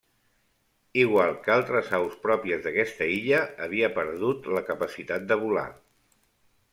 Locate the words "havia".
3.67-3.91